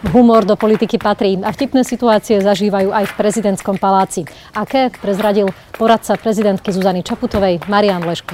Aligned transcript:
Humor 0.00 0.48
do 0.48 0.56
politiky 0.56 0.96
patrí 0.96 1.36
a 1.44 1.52
vtipné 1.52 1.84
situácie 1.84 2.40
zažívajú 2.40 2.88
aj 2.88 3.04
v 3.04 3.12
prezidentskom 3.20 3.76
paláci. 3.76 4.24
Aké 4.56 4.88
prezradil 4.96 5.52
poradca 5.76 6.16
prezidentky 6.16 6.72
Zuzany 6.72 7.04
Čaputovej 7.04 7.60
Marian 7.68 8.00
Leško. 8.08 8.32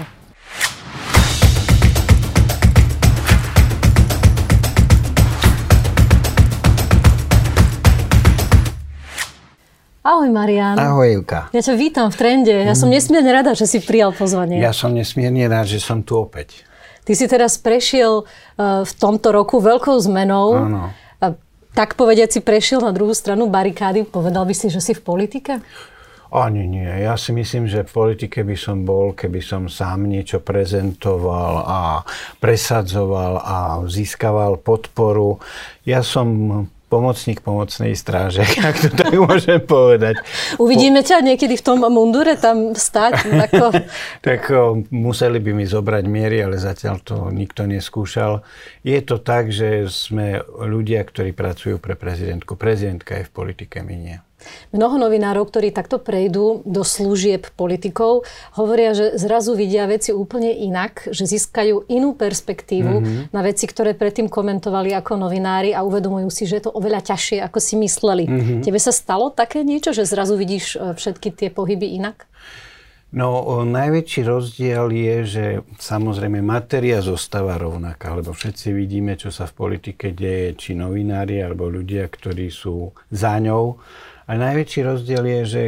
Ahoj 10.07 10.31
Marian. 10.31 10.79
Ahoj 10.79 11.19
Juka. 11.19 11.51
Ja 11.51 11.67
ťa 11.67 11.75
vítam 11.75 12.15
v 12.15 12.17
trende. 12.23 12.55
Ja 12.55 12.79
som 12.79 12.95
nesmierne 12.95 13.35
rada, 13.35 13.59
že 13.59 13.67
si 13.67 13.83
prijal 13.83 14.15
pozvanie. 14.15 14.63
Ja 14.63 14.71
som 14.71 14.95
nesmierne 14.95 15.51
rád, 15.51 15.67
že 15.67 15.83
som 15.83 16.07
tu 16.07 16.15
opäť. 16.15 16.63
Ty 17.03 17.19
si 17.19 17.27
teraz 17.27 17.59
prešiel 17.59 18.23
uh, 18.23 18.87
v 18.87 18.93
tomto 19.03 19.35
roku 19.35 19.59
veľkou 19.59 19.99
zmenou. 19.99 20.63
Áno. 20.63 20.95
Tak 21.77 21.93
povediať 21.93 22.31
si 22.33 22.41
prešiel 22.41 22.81
na 22.81 22.89
druhú 22.89 23.13
stranu 23.13 23.53
barikády. 23.53 24.09
Povedal 24.09 24.49
by 24.49 24.55
si, 24.57 24.73
že 24.73 24.81
si 24.81 24.97
v 24.97 25.05
politike? 25.05 25.61
Ani 26.33 26.65
nie. 26.65 26.89
Ja 26.89 27.21
si 27.21 27.31
myslím, 27.37 27.69
že 27.69 27.85
v 27.85 27.93
politike 27.93 28.43
by 28.43 28.57
som 28.57 28.83
bol, 28.83 29.13
keby 29.13 29.45
som 29.45 29.69
sám 29.69 30.09
niečo 30.09 30.41
prezentoval 30.41 31.55
a 31.63 31.81
presadzoval 32.41 33.45
a 33.45 33.59
získaval 33.87 34.59
podporu. 34.59 35.39
Ja 35.85 36.01
som 36.01 36.67
pomocník 36.87 37.43
pomocnej 37.43 37.99
stráže, 37.99 38.47
ak 38.69 38.77
to 38.79 38.89
tak 38.95 39.13
môžem 39.15 39.59
povedať. 39.59 40.23
Uvidíme 40.63 41.03
ťa 41.03 41.23
niekedy 41.23 41.59
v 41.59 41.65
tom 41.67 41.83
mundure 41.83 42.39
tam 42.39 42.73
stať? 42.79 43.27
Ako... 43.51 43.65
tak 44.27 44.41
o, 44.55 44.87
museli 44.95 45.43
by 45.43 45.51
mi 45.53 45.67
zobrať 45.67 46.05
miery, 46.07 46.47
ale 46.47 46.63
zatiaľ 46.63 47.03
to 47.03 47.17
nikto 47.35 47.67
neskúšal. 47.67 48.47
Je 48.87 48.99
to 49.03 49.19
tak, 49.19 49.51
že 49.51 49.91
sme 49.91 50.41
ľudia, 50.47 51.03
ktorí 51.03 51.35
pracujú 51.35 51.83
pre 51.83 51.99
prezidentku. 51.99 52.55
Prezidentka 52.55 53.19
je 53.19 53.27
v 53.27 53.35
politike, 53.35 53.83
my 53.83 53.97
nie. 53.99 54.17
Mnoho 54.75 54.97
novinárov, 55.01 55.49
ktorí 55.49 55.71
takto 55.71 56.03
prejdú 56.03 56.65
do 56.67 56.83
služieb 56.83 57.51
politikov, 57.55 58.27
hovoria, 58.57 58.93
že 58.93 59.17
zrazu 59.19 59.55
vidia 59.55 59.87
veci 59.87 60.11
úplne 60.11 60.51
inak, 60.51 61.11
že 61.11 61.27
získajú 61.27 61.89
inú 61.93 62.15
perspektívu 62.17 62.95
mm-hmm. 63.01 63.35
na 63.35 63.41
veci, 63.45 63.65
ktoré 63.69 63.93
predtým 63.93 64.31
komentovali 64.31 64.95
ako 64.97 65.19
novinári 65.19 65.73
a 65.77 65.85
uvedomujú 65.87 66.29
si, 66.33 66.45
že 66.49 66.59
je 66.59 66.65
to 66.69 66.75
oveľa 66.75 67.03
ťažšie, 67.03 67.43
ako 67.43 67.59
si 67.59 67.75
mysleli. 67.79 68.25
Mm-hmm. 68.27 68.61
Tebe 68.63 68.79
sa 68.81 68.93
stalo 68.95 69.31
také 69.33 69.63
niečo, 69.63 69.95
že 69.95 70.09
zrazu 70.09 70.35
vidíš 70.35 70.65
e, 70.77 70.79
všetky 70.97 71.29
tie 71.35 71.49
pohyby 71.53 71.97
inak? 71.97 72.27
No, 73.17 73.39
o, 73.39 73.63
najväčší 73.63 74.27
rozdiel 74.27 74.91
je, 74.91 75.17
že 75.25 75.45
samozrejme 75.79 76.43
matéria 76.43 76.99
zostáva 76.99 77.55
rovnaká, 77.55 78.19
lebo 78.19 78.35
všetci 78.35 78.75
vidíme, 78.75 79.15
čo 79.15 79.31
sa 79.31 79.47
v 79.47 79.57
politike 79.57 80.11
deje, 80.11 80.59
či 80.59 80.71
novinári, 80.75 81.39
alebo 81.39 81.71
ľudia, 81.71 82.11
ktorí 82.11 82.51
sú 82.51 82.91
za 83.09 83.39
ňou. 83.39 83.79
A 84.27 84.35
najväčší 84.35 84.81
rozdiel 84.83 85.23
je, 85.23 85.41
že 85.47 85.63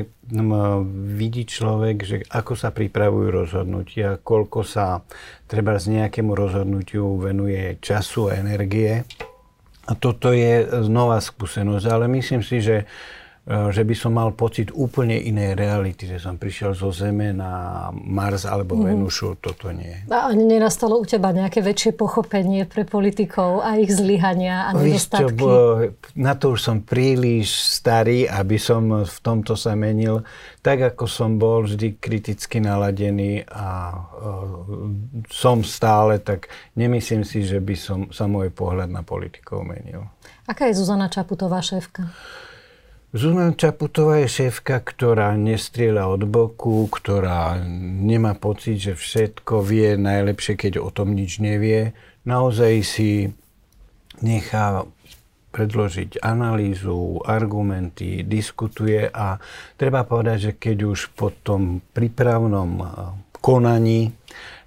vidí 1.15 1.47
človek, 1.47 1.97
že 2.03 2.17
ako 2.27 2.59
sa 2.59 2.75
pripravujú 2.75 3.31
rozhodnutia, 3.31 4.19
koľko 4.19 4.67
sa 4.67 5.07
treba 5.47 5.79
z 5.79 5.95
nejakému 5.95 6.35
rozhodnutiu 6.35 7.23
venuje 7.23 7.79
času 7.79 8.35
a 8.35 8.43
energie. 8.43 9.07
A 9.89 9.95
toto 9.95 10.35
je 10.35 10.67
nová 10.91 11.23
skúsenosť, 11.23 11.87
ale 11.87 12.11
myslím 12.11 12.43
si, 12.43 12.59
že 12.59 12.85
že 13.49 13.81
by 13.81 13.95
som 13.97 14.13
mal 14.13 14.37
pocit 14.37 14.69
úplne 14.77 15.17
inej 15.17 15.57
reality, 15.57 16.05
že 16.05 16.21
som 16.21 16.37
prišiel 16.37 16.77
zo 16.77 16.93
Zeme 16.93 17.33
na 17.33 17.89
Mars 17.97 18.45
alebo 18.45 18.77
mm. 18.77 18.85
Venušu, 18.85 19.41
toto 19.41 19.73
nie. 19.73 20.05
A 20.13 20.29
nenastalo 20.37 21.01
u 21.01 21.05
teba 21.09 21.33
nejaké 21.33 21.65
väčšie 21.65 21.97
pochopenie 21.97 22.69
pre 22.69 22.85
politikov 22.85 23.65
a 23.65 23.81
ich 23.81 23.89
zlyhania 23.89 24.69
a 24.69 24.77
nedostatky? 24.77 25.33
Víš 25.33 25.41
čo, 25.41 25.53
na 26.21 26.37
to 26.37 26.53
už 26.53 26.61
som 26.61 26.85
príliš 26.85 27.57
starý, 27.57 28.29
aby 28.29 28.61
som 28.61 28.85
v 29.09 29.19
tomto 29.25 29.57
sa 29.57 29.73
menil. 29.73 30.29
Tak 30.61 30.93
ako 30.93 31.09
som 31.09 31.41
bol 31.41 31.65
vždy 31.65 31.97
kriticky 31.97 32.61
naladený 32.61 33.49
a 33.49 33.97
uh, 33.97 34.61
som 35.33 35.65
stále, 35.65 36.21
tak 36.21 36.53
nemyslím 36.77 37.25
si, 37.25 37.49
že 37.49 37.65
by 37.65 37.77
som 37.81 37.99
sa 38.13 38.29
môj 38.29 38.53
pohľad 38.53 38.93
na 38.93 39.01
politikov 39.01 39.65
menil. 39.65 40.05
Aká 40.45 40.69
je 40.69 40.77
Zuzana 40.77 41.09
Čaputová 41.09 41.65
šéfka? 41.65 42.13
Zuzana 43.09 43.57
Čaputová 43.57 44.21
je 44.21 44.29
šéfka, 44.29 44.85
ktorá 44.85 45.33
nestrieľa 45.33 46.13
od 46.13 46.29
boku, 46.29 46.85
ktorá 46.93 47.57
nemá 48.05 48.37
pocit, 48.37 48.85
že 48.85 48.93
všetko 48.93 49.65
vie 49.65 49.97
najlepšie, 49.97 50.61
keď 50.61 50.77
o 50.77 50.93
tom 50.93 51.17
nič 51.17 51.41
nevie. 51.41 51.97
Naozaj 52.29 52.75
si 52.85 53.33
nechá 54.21 54.85
predložiť 55.57 56.21
analýzu, 56.21 57.25
argumenty, 57.25 58.29
diskutuje 58.29 59.09
a 59.09 59.41
treba 59.81 60.05
povedať, 60.05 60.39
že 60.39 60.53
keď 60.61 60.77
už 60.93 61.17
po 61.17 61.33
tom 61.33 61.81
prípravnom 61.81 62.85
konaní 63.41 64.13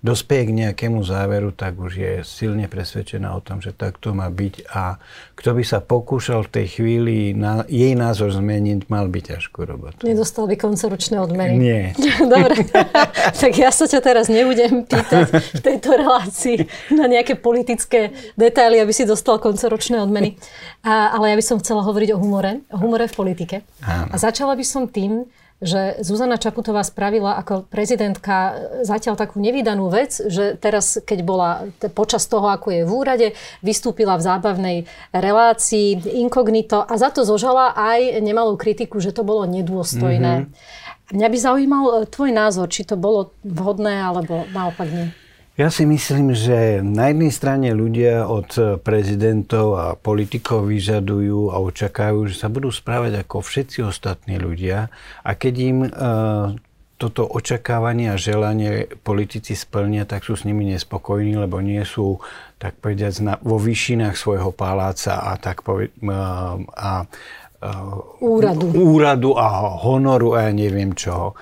dospeje 0.02 0.50
k 0.50 0.58
nejakému 0.66 1.06
záveru, 1.06 1.54
tak 1.54 1.78
už 1.78 1.94
je 1.94 2.14
silne 2.26 2.66
presvedčená 2.66 3.38
o 3.38 3.42
tom, 3.42 3.62
že 3.62 3.70
takto 3.70 4.18
má 4.18 4.34
byť 4.34 4.66
a 4.74 4.98
kto 5.38 5.54
by 5.54 5.64
sa 5.64 5.78
pokúšal 5.78 6.50
v 6.50 6.54
tej 6.58 6.68
chvíli 6.78 7.18
na, 7.38 7.62
jej 7.70 7.94
názor 7.94 8.34
zmeniť, 8.34 8.90
mal 8.90 9.06
by 9.06 9.22
ťažkú 9.22 9.62
robotu. 9.62 10.02
Nedostal 10.02 10.50
by 10.50 10.58
koncoročné 10.58 11.22
odmeny. 11.22 11.54
Nie. 11.54 11.84
Dobre, 12.34 12.66
tak 13.46 13.54
ja 13.54 13.70
sa 13.70 13.86
ťa 13.86 14.02
teraz 14.02 14.26
nebudem 14.26 14.90
pýtať 14.90 15.30
v 15.30 15.62
tejto 15.62 15.94
relácii 15.94 16.66
na 16.98 17.06
nejaké 17.06 17.38
politické 17.38 18.10
detaily, 18.34 18.82
aby 18.82 18.90
si 18.90 19.06
dostal 19.06 19.38
koncoročné 19.38 20.02
odmeny. 20.02 20.34
A, 20.82 21.14
ale 21.14 21.30
ja 21.30 21.36
by 21.38 21.46
som 21.46 21.62
chcela 21.62 21.86
hovoriť 21.86 22.18
o 22.18 22.22
humore, 22.22 22.66
o 22.74 22.78
humore 22.82 23.06
v 23.06 23.14
politike. 23.14 23.62
Áno. 23.86 24.10
A 24.10 24.16
začala 24.18 24.58
by 24.58 24.66
som 24.66 24.90
tým, 24.90 25.30
že 25.62 26.02
Zuzana 26.02 26.42
Čaputová 26.42 26.82
spravila 26.82 27.38
ako 27.38 27.70
prezidentka 27.70 28.58
zatiaľ 28.82 29.14
takú 29.14 29.38
nevydanú 29.38 29.94
vec, 29.94 30.18
že 30.18 30.58
teraz, 30.58 30.98
keď 30.98 31.20
bola 31.22 31.50
počas 31.94 32.26
toho, 32.26 32.50
ako 32.50 32.74
je 32.74 32.82
v 32.82 32.92
úrade, 32.92 33.28
vystúpila 33.62 34.18
v 34.18 34.26
zábavnej 34.26 34.78
relácii 35.14 36.18
inkognito 36.18 36.82
a 36.82 36.94
za 36.98 37.14
to 37.14 37.22
zožala 37.22 37.78
aj 37.78 38.26
nemalú 38.26 38.58
kritiku, 38.58 38.98
že 38.98 39.14
to 39.14 39.22
bolo 39.22 39.46
nedôstojné. 39.46 40.50
Mm-hmm. 40.50 41.14
Mňa 41.14 41.28
by 41.30 41.38
zaujímal 41.38 41.86
tvoj 42.10 42.32
názor, 42.34 42.66
či 42.72 42.82
to 42.82 42.98
bolo 42.98 43.36
vhodné 43.46 44.02
alebo 44.02 44.50
naopak 44.50 44.90
nie. 44.90 45.14
Ja 45.62 45.70
si 45.70 45.86
myslím, 45.86 46.34
že 46.34 46.82
na 46.82 47.14
jednej 47.14 47.30
strane 47.30 47.70
ľudia 47.70 48.26
od 48.26 48.82
prezidentov 48.82 49.78
a 49.78 49.94
politikov 49.94 50.66
vyžadujú 50.66 51.54
a 51.54 51.62
očakajú, 51.62 52.34
že 52.34 52.42
sa 52.42 52.50
budú 52.50 52.74
správať 52.74 53.22
ako 53.22 53.46
všetci 53.46 53.86
ostatní 53.86 54.42
ľudia 54.42 54.90
a 55.22 55.32
keď 55.38 55.54
im 55.62 55.78
uh, 55.86 56.58
toto 56.98 57.30
očakávanie 57.30 58.10
a 58.10 58.18
želanie 58.18 58.90
politici 59.06 59.54
splnia, 59.54 60.10
tak 60.10 60.26
sú 60.26 60.34
s 60.34 60.50
nimi 60.50 60.66
nespokojní, 60.66 61.38
lebo 61.38 61.62
nie 61.62 61.86
sú, 61.86 62.18
tak 62.58 62.82
povediať, 62.82 63.14
na, 63.22 63.38
vo 63.38 63.62
výšinách 63.62 64.18
svojho 64.18 64.50
paláca 64.50 65.22
a 65.22 65.38
tak 65.38 65.62
poved, 65.62 65.94
uh, 66.02 66.58
a, 66.74 67.06
uh, 67.06 68.18
úradu. 68.18 68.66
úradu 68.74 69.38
a 69.38 69.78
honoru 69.78 70.42
a 70.42 70.50
ja 70.50 70.58
neviem 70.58 70.98
čoho. 70.98 71.38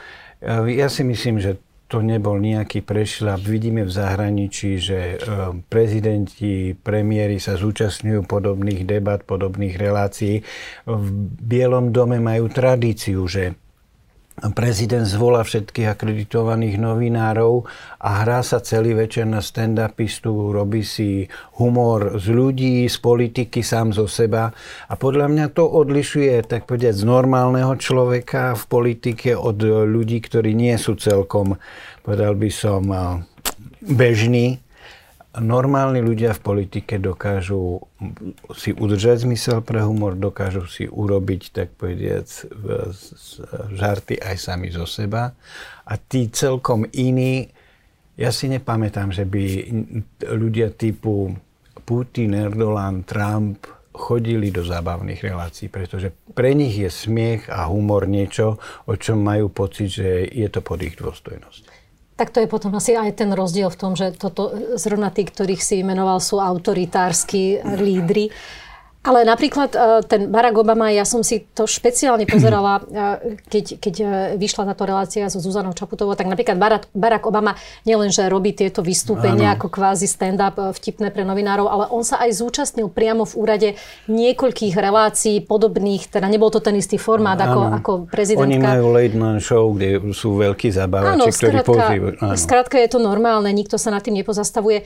Ja 0.68 0.92
si 0.92 1.08
myslím, 1.08 1.40
že 1.40 1.56
to 1.90 2.06
nebol 2.06 2.38
nejaký 2.38 2.86
prešľap. 2.86 3.42
Vidíme 3.42 3.82
v 3.82 3.92
zahraničí, 3.92 4.78
že 4.78 5.00
e, 5.00 5.18
prezidenti, 5.66 6.78
premiéry 6.78 7.42
sa 7.42 7.58
zúčastňujú 7.58 8.30
podobných 8.30 8.86
debat, 8.86 9.26
podobných 9.26 9.74
relácií. 9.74 10.46
V 10.86 11.06
Bielom 11.42 11.90
dome 11.90 12.22
majú 12.22 12.46
tradíciu, 12.46 13.26
že 13.26 13.58
prezident 14.56 15.04
zvolá 15.04 15.44
všetkých 15.44 15.92
akreditovaných 15.92 16.80
novinárov 16.80 17.68
a 18.00 18.24
hrá 18.24 18.40
sa 18.40 18.64
celý 18.64 18.96
večer 18.96 19.28
na 19.28 19.44
stand-upistu, 19.44 20.56
robí 20.56 20.88
si 20.88 21.28
humor 21.60 22.16
z 22.16 22.32
ľudí, 22.32 22.88
z 22.88 22.98
politiky, 23.04 23.60
sám 23.60 23.92
zo 23.92 24.08
seba. 24.08 24.56
A 24.88 24.94
podľa 24.96 25.28
mňa 25.28 25.46
to 25.52 25.68
odlišuje, 25.68 26.48
tak 26.48 26.64
povedať, 26.70 26.96
z 26.96 27.04
normálneho 27.04 27.76
človeka 27.76 28.56
v 28.56 28.64
politike 28.70 29.36
od 29.36 29.60
ľudí, 29.66 30.24
ktorí 30.24 30.56
nie 30.56 30.76
sú 30.80 30.96
celkom, 30.96 31.60
povedal 32.08 32.40
by 32.40 32.50
som, 32.54 32.88
bežní 33.84 34.64
normálni 35.38 36.02
ľudia 36.02 36.34
v 36.34 36.42
politike 36.42 36.98
dokážu 36.98 37.86
si 38.58 38.74
udržať 38.74 39.30
zmysel 39.30 39.62
pre 39.62 39.86
humor, 39.86 40.18
dokážu 40.18 40.66
si 40.66 40.90
urobiť, 40.90 41.42
tak 41.54 41.68
povediac, 41.78 42.26
žarty 43.70 44.18
aj 44.18 44.36
sami 44.42 44.74
zo 44.74 44.90
seba. 44.90 45.38
A 45.86 45.94
tí 46.02 46.34
celkom 46.34 46.90
iní, 46.98 47.54
ja 48.18 48.34
si 48.34 48.50
nepamätám, 48.50 49.14
že 49.14 49.30
by 49.30 49.70
ľudia 50.34 50.74
typu 50.74 51.38
Putin, 51.86 52.34
Erdogan, 52.34 53.06
Trump 53.06 53.70
chodili 53.94 54.50
do 54.50 54.66
zábavných 54.66 55.22
relácií, 55.22 55.70
pretože 55.70 56.14
pre 56.34 56.54
nich 56.58 56.78
je 56.78 56.90
smiech 56.90 57.50
a 57.50 57.70
humor 57.70 58.06
niečo, 58.10 58.58
o 58.86 58.94
čom 58.98 59.22
majú 59.22 59.50
pocit, 59.50 59.94
že 59.94 60.26
je 60.30 60.48
to 60.50 60.62
pod 60.62 60.82
ich 60.82 60.98
dôstojnosť. 60.98 61.79
Tak 62.20 62.36
to 62.36 62.44
je 62.44 62.52
potom 62.52 62.76
asi 62.76 63.00
aj 63.00 63.16
ten 63.16 63.32
rozdiel 63.32 63.72
v 63.72 63.80
tom, 63.80 63.96
že 63.96 64.12
toto 64.12 64.52
zrovna 64.76 65.08
tí, 65.08 65.24
ktorých 65.24 65.64
si 65.64 65.80
imenoval, 65.80 66.20
sú 66.20 66.44
autoritársky 66.44 67.64
lídry. 67.64 68.28
Ale 69.00 69.24
napríklad 69.24 69.72
e, 69.72 69.80
ten 70.04 70.28
Barack 70.28 70.60
Obama, 70.60 70.92
ja 70.92 71.08
som 71.08 71.24
si 71.24 71.48
to 71.56 71.64
špeciálne 71.64 72.28
pozerala, 72.34 72.84
e, 72.84 73.40
keď, 73.48 73.66
keď 73.80 73.96
e, 73.96 74.06
vyšla 74.36 74.68
táto 74.76 74.84
relácia 74.84 75.32
so 75.32 75.40
Zuzanou 75.40 75.72
Čaputovou, 75.72 76.20
tak 76.20 76.28
napríklad 76.28 76.60
Barack 76.92 77.24
Obama 77.24 77.56
nielenže 77.88 78.28
robí 78.28 78.52
tieto 78.52 78.84
vystúpenia 78.84 79.56
ako 79.56 79.72
kvázi 79.72 80.04
stand-up 80.04 80.60
vtipné 80.76 81.16
pre 81.16 81.24
novinárov, 81.24 81.72
ale 81.72 81.86
on 81.96 82.04
sa 82.04 82.20
aj 82.20 82.44
zúčastnil 82.44 82.92
priamo 82.92 83.24
v 83.24 83.34
úrade 83.40 83.70
niekoľkých 84.12 84.76
relácií 84.76 85.48
podobných, 85.48 86.12
teda 86.12 86.28
nebol 86.28 86.52
to 86.52 86.60
ten 86.60 86.76
istý 86.76 87.00
formát 87.00 87.40
ako, 87.40 87.62
ako 87.80 87.92
prezidentka. 88.12 88.52
Oni 88.52 88.60
majú 88.60 88.86
late 88.92 89.16
night 89.16 89.40
show, 89.40 89.72
kde 89.72 90.12
sú 90.12 90.36
veľkí 90.36 90.76
zabávači, 90.76 91.32
ktorí 91.40 91.64
používajú. 91.64 92.36
Skrátka 92.36 92.76
je 92.76 92.90
to 92.92 93.00
normálne, 93.00 93.48
nikto 93.56 93.80
sa 93.80 93.96
nad 93.96 94.04
tým 94.04 94.20
nepozastavuje. 94.20 94.84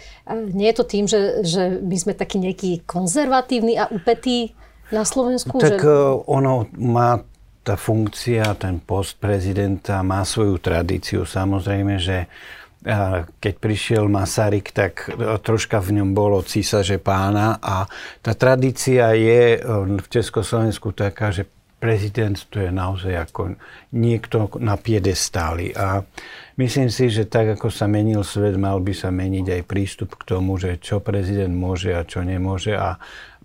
Nie 0.53 0.69
je 0.69 0.77
to 0.77 0.85
tým, 0.85 1.05
že, 1.09 1.41
že 1.41 1.81
my 1.81 1.97
sme 1.97 2.13
takí 2.13 2.37
nejakí 2.37 2.85
konzervatívni 2.85 3.73
a 3.81 3.89
upetí 4.03 4.51
na 4.91 5.07
Slovensku? 5.07 5.55
Tak 5.63 5.79
že... 5.79 5.87
E, 5.87 5.95
ono 6.27 6.67
má 6.75 7.23
tá 7.63 7.79
funkcia, 7.79 8.59
ten 8.59 8.83
post 8.83 9.15
prezidenta 9.23 10.03
má 10.03 10.27
svoju 10.27 10.59
tradíciu. 10.59 11.23
Samozrejme, 11.23 11.95
že 11.95 12.17
e, 12.19 12.27
keď 13.39 13.53
prišiel 13.55 14.11
Masaryk, 14.11 14.75
tak 14.75 15.07
e, 15.07 15.39
troška 15.39 15.79
v 15.79 16.03
ňom 16.03 16.11
bolo 16.11 16.43
císaže 16.43 16.99
pána 16.99 17.63
a 17.63 17.87
tá 18.19 18.35
tradícia 18.35 19.15
je 19.15 19.63
v 20.03 20.07
Československu 20.11 20.91
taká, 20.91 21.31
že 21.31 21.47
prezident 21.83 22.39
to 22.47 22.63
je 22.63 22.71
naozaj 22.71 23.27
ako 23.27 23.59
niekto 23.91 24.47
na 24.63 24.79
piedestáli. 24.79 25.75
A 25.75 25.99
myslím 26.55 26.87
si, 26.87 27.11
že 27.11 27.27
tak, 27.27 27.59
ako 27.59 27.67
sa 27.67 27.91
menil 27.91 28.23
svet, 28.23 28.55
mal 28.55 28.79
by 28.79 28.95
sa 28.95 29.11
meniť 29.11 29.59
aj 29.59 29.61
prístup 29.67 30.15
k 30.15 30.23
tomu, 30.23 30.55
že 30.55 30.79
čo 30.79 31.03
prezident 31.03 31.51
môže 31.51 31.91
a 31.91 32.07
čo 32.07 32.23
nemôže. 32.23 32.71
A 32.71 32.95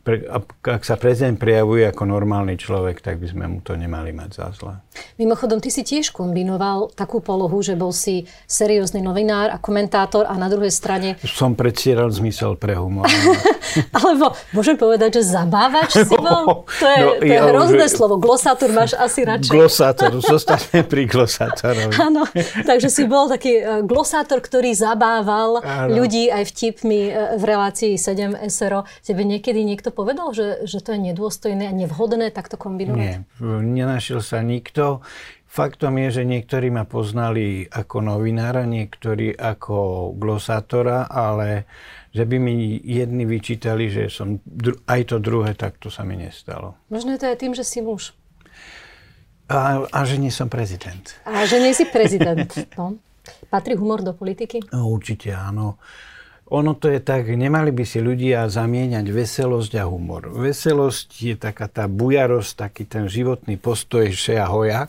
pre, 0.08 0.24
ak 0.64 0.88
sa 0.88 0.96
prezident 0.96 1.36
prejavuje 1.36 1.84
ako 1.84 2.08
normálny 2.08 2.56
človek, 2.56 3.04
tak 3.04 3.20
by 3.20 3.28
sme 3.28 3.44
mu 3.44 3.60
to 3.60 3.76
nemali 3.76 4.08
mať 4.16 4.30
za 4.40 4.46
zle. 4.56 4.80
Mimochodom, 5.20 5.60
ty 5.60 5.68
si 5.68 5.84
tiež 5.84 6.16
kombinoval 6.16 6.88
takú 6.96 7.20
polohu, 7.20 7.60
že 7.60 7.76
bol 7.76 7.92
si 7.92 8.24
seriózny 8.48 9.04
novinár 9.04 9.52
a 9.52 9.60
komentátor 9.60 10.24
a 10.24 10.32
na 10.40 10.48
druhej 10.48 10.72
strane... 10.72 11.20
Som 11.28 11.52
predstieral 11.52 12.08
zmysel 12.08 12.56
pre 12.56 12.72
humor. 12.80 13.04
Alebo 14.00 14.32
môžem 14.56 14.80
povedať, 14.80 15.20
že 15.20 15.28
zabávač 15.28 15.92
si 15.92 16.16
bol? 16.16 16.64
To 16.64 16.86
je, 16.88 17.00
no, 17.04 17.10
to 17.20 17.24
je 17.28 17.36
ja 17.36 17.44
hrozné 17.44 17.84
už... 17.84 17.92
slovo. 17.92 18.16
Glosátor 18.16 18.72
máš 18.72 18.96
asi 18.96 19.28
radšej. 19.28 19.52
Glosátor, 19.52 20.10
zostaňme 20.32 20.88
pri 20.88 21.04
glosátorovi. 21.04 21.92
Áno, 22.00 22.24
takže 22.64 22.88
si 22.88 23.04
bol 23.04 23.28
taký 23.28 23.60
e, 23.60 23.84
glosátor, 23.84 24.40
ktorý 24.40 24.72
zabával 24.72 25.60
Áno. 25.60 26.00
ľudí 26.00 26.32
aj 26.32 26.48
vtipmi 26.48 27.12
e, 27.12 27.36
v 27.36 27.42
relácii 27.44 27.92
7 28.00 28.48
SRO. 28.48 28.88
Tebe 29.04 29.20
niekedy 29.20 29.60
niekto 29.60 29.97
povedal, 29.98 30.30
že, 30.30 30.62
že 30.62 30.78
to 30.78 30.94
je 30.94 31.10
nedôstojné 31.10 31.66
a 31.66 31.74
nevhodné 31.74 32.30
takto 32.30 32.54
kombinovať? 32.54 33.02
Nie, 33.02 33.16
nenašiel 33.42 34.22
sa 34.22 34.38
nikto. 34.46 35.02
Faktom 35.50 35.98
je, 35.98 36.22
že 36.22 36.22
niektorí 36.22 36.70
ma 36.70 36.86
poznali 36.86 37.66
ako 37.66 38.06
novinára, 38.06 38.62
niektorí 38.62 39.34
ako 39.34 40.12
glosátora, 40.14 41.10
ale 41.10 41.66
že 42.14 42.22
by 42.22 42.36
mi 42.38 42.78
jedni 42.78 43.26
vyčítali, 43.26 43.90
že 43.90 44.06
som 44.06 44.38
dru- 44.46 44.78
aj 44.86 45.10
to 45.10 45.16
druhé, 45.18 45.58
tak 45.58 45.82
to 45.82 45.90
sa 45.90 46.06
mi 46.06 46.14
nestalo. 46.14 46.78
Možno 46.94 47.16
je 47.16 47.18
to 47.18 47.26
aj 47.34 47.38
tým, 47.42 47.52
že 47.58 47.66
si 47.66 47.82
muž. 47.82 48.14
A, 49.48 49.88
a 49.88 49.98
že 50.04 50.20
nie 50.20 50.30
som 50.30 50.46
prezident. 50.52 51.16
A 51.24 51.42
že 51.48 51.58
nie 51.58 51.72
si 51.72 51.88
prezident. 51.88 52.52
No. 52.76 53.00
Patrí 53.48 53.76
humor 53.76 54.04
do 54.04 54.12
politiky? 54.12 54.60
No, 54.70 54.92
určite 54.92 55.32
áno. 55.32 55.80
Ono 56.48 56.72
to 56.80 56.88
je 56.88 57.04
tak, 57.04 57.28
nemali 57.28 57.68
by 57.76 57.84
si 57.84 58.00
ľudia 58.00 58.48
zamieňať 58.48 59.04
veselosť 59.12 59.72
a 59.76 59.84
humor. 59.84 60.32
Veselosť 60.32 61.08
je 61.12 61.36
taká 61.36 61.68
tá 61.68 61.84
bujarosť, 61.84 62.50
taký 62.56 62.88
ten 62.88 63.04
životný 63.04 63.60
postoj 63.60 64.08
Šeja 64.08 64.48
Hoja, 64.48 64.88